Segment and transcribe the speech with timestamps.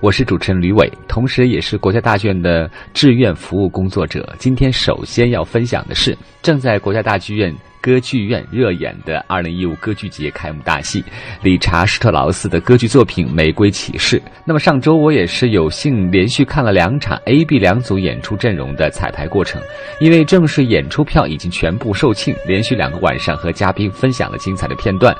[0.00, 4.30] 我是主持人吕伟，同时也是国家大剧院的志愿服务工作者。
[4.38, 11.02] 今天首先要分享的是正在国家大剧院歌剧院热演的二零一五歌剧节开幕大戏——
[11.42, 14.18] 理查施特劳斯的歌剧作品《玫瑰骑士》。
[14.44, 19.62] 那么上周我也是有幸连续看了两场 A、B 两组演出阵容的彩排过程，
[19.98, 25.16] 因为正式演出票已经全部售罄，连续两个晚上和嘉宾分享了精彩的片段。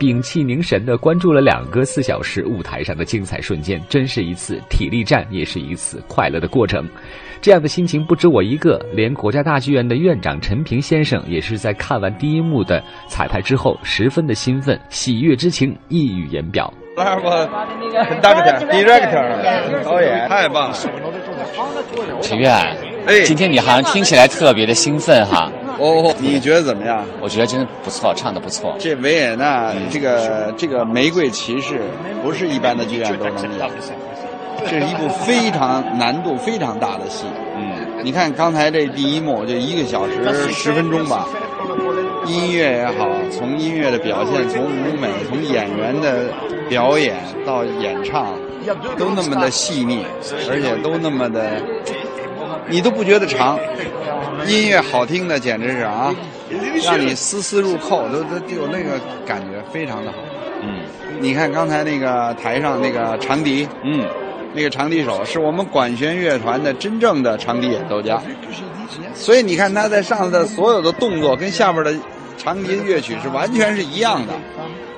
[0.00, 6.88] 屏气凝神的关注了两个四小时舞台上的精彩瞬间，真是一次体力战，也是一次快乐的过程。
[7.42, 16.72] 这样的心情不止我一个，连国家大剧院的院长陈平先生也是在看完第一幕的彩排之后，十分的兴奋，喜悦之情溢于言表。
[16.96, 20.76] 那不很大个点，director 导演太棒了。
[22.22, 22.50] 陈院，
[23.06, 25.52] 哎，今天你好像听起来特别的兴奋哈。
[25.80, 27.04] 哦，你觉得怎么样？
[27.20, 28.76] 我觉得真的不错，唱的不错。
[28.78, 31.80] 这维也纳这个这个玫瑰骑士
[32.22, 33.70] 不是一般的剧院都能演，
[34.68, 37.24] 这是一部非常难度非常大的戏。
[37.56, 40.12] 嗯，你看刚才这第一幕就一个小时
[40.52, 41.26] 十分钟吧，
[42.26, 46.28] 音乐也好，从音乐的表现，从舞美，从演员的
[46.68, 47.16] 表演
[47.46, 48.34] 到演唱，
[48.98, 50.04] 都那么的细腻，
[50.50, 51.60] 而且都那么的，
[52.70, 53.58] 你都不觉得长。
[54.46, 56.14] 音乐好听的简直是啊，
[56.84, 60.18] 让你丝丝入扣，都都有那个感觉，非常的好。
[60.62, 60.82] 嗯，
[61.20, 64.02] 你看刚才那个台上那个长笛，嗯，
[64.54, 68.22] 那个长笛手是我们管弦乐团的真正的长笛演奏家，
[69.14, 71.94] 所以你看他在上头的所有的动作跟下边的
[72.38, 74.32] 长笛乐曲是完全是一样的。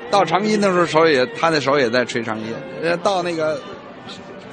[0.09, 2.47] 到长音的时候手也，他的手也在吹长音。
[2.81, 3.61] 呃，到那个。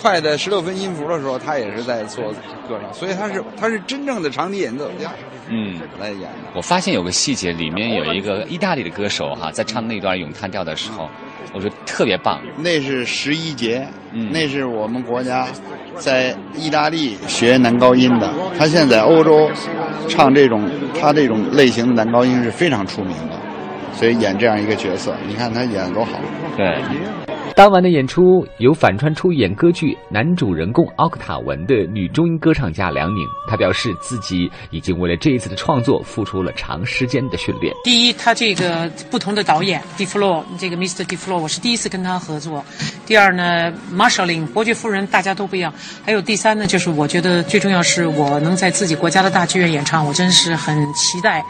[0.01, 2.31] 快的十六分音符的时候，他也是在做
[2.67, 5.11] 歌唱，所以他是他是真正的长笛演奏家。
[5.49, 6.29] 嗯，来演。
[6.53, 11.09] 我发现有个细节，里面有一个意大利的歌手哈，在唱那段咏叹调的时候，
[11.53, 12.39] 我觉得特别棒。
[12.57, 13.85] 那是十一节，
[14.31, 15.47] 那是我们国家
[15.95, 18.31] 在意大利学男高音的。
[18.57, 19.49] 他现在欧洲
[20.07, 20.69] 唱这种
[20.99, 23.35] 他这种类型的男高音是非常出名的，
[23.93, 26.19] 所以演这样一个角色，你看他演的多好。
[26.55, 26.77] 对。
[27.59, 37.75] 当晚的演出由反串出演歌剧男主人公奥克塔文的女中音歌唱家梁宁，她表示自己已经为了这一次的创作付出了长时间的训练。
[37.83, 40.05] 第一，他这个不同的导演，D.
[40.05, 41.03] Flo，这个 Mr.
[41.05, 41.17] D.
[41.17, 42.63] Flo，我是第一次跟他合作。
[43.05, 45.73] 第二呢，Marshallin，伯爵夫人，大家都不一样。
[46.05, 51.43] 还有第三呢，就是我觉得最重要是我能在自己国家的大剧院演唱，我真是很期待，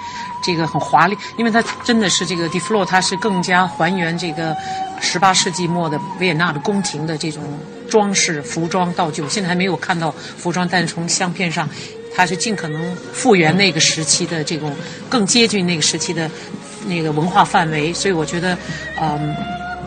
[0.43, 2.59] 这个很华丽，因为他真的是这个 D.
[2.59, 4.57] Flo，他是更加还原这个。
[5.01, 7.43] 十八世纪末的维也纳的宫廷的这种
[7.89, 11.69] 装饰、服装、道具，我现在还没有看到服装，但是从相片上，
[12.13, 14.75] 它是尽可能复原那个时期的这种
[15.09, 16.29] 更接近那个时期的
[16.87, 18.57] 那个文化范围，所以我觉得，
[19.01, 19.35] 嗯。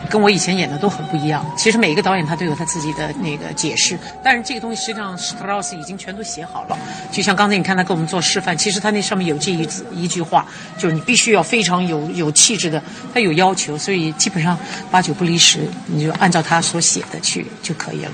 [0.09, 1.45] 跟我以前演的都很不一样。
[1.57, 6.77] 其实每一个导演他都有他自己的那个解释，但是这个东西实际上斯特劳斯已经全都写好了。
[7.11, 10.45] 就像刚才你看他给我们做示范，其实他那上面有这一字一句话，
[10.77, 12.81] 就是你必须要非常有有气质的，
[13.13, 14.57] 他有要求，所以基本上
[14.91, 18.11] 八九不离十，你就按照他所写的去就可以了。